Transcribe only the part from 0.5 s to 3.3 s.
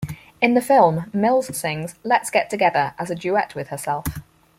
the film, Mills sings "Let's Get Together" as a